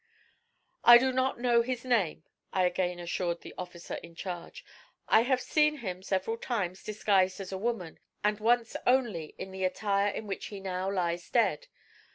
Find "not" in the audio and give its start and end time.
1.11-1.39